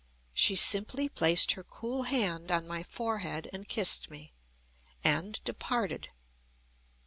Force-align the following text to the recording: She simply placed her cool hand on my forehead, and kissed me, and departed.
She 0.33 0.55
simply 0.55 1.09
placed 1.09 1.51
her 1.51 1.63
cool 1.63 2.01
hand 2.09 2.51
on 2.51 2.65
my 2.65 2.81
forehead, 2.81 3.47
and 3.53 3.67
kissed 3.69 4.09
me, 4.09 4.33
and 5.03 5.39
departed. 5.43 6.09